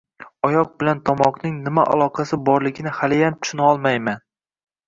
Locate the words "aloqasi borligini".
1.97-2.95